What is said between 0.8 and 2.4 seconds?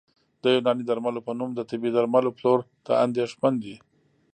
درملو په نوم د طبي درملو